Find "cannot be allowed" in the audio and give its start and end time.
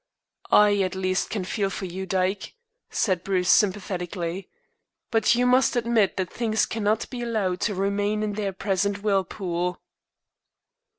6.65-7.59